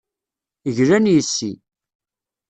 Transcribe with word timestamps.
Glan 0.75 1.05
yes-i. 1.11 1.51